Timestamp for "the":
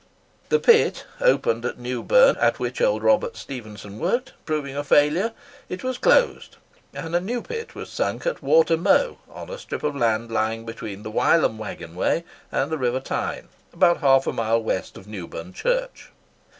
0.49-0.57, 11.03-11.11, 12.71-12.79